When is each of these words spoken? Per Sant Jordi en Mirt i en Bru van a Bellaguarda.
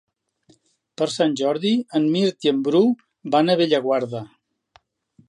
Per 1.01 1.07
Sant 1.15 1.35
Jordi 1.41 1.73
en 1.99 2.07
Mirt 2.15 2.49
i 2.49 2.53
en 2.53 2.63
Bru 2.69 2.83
van 3.37 3.55
a 3.55 3.57
Bellaguarda. 3.61 4.23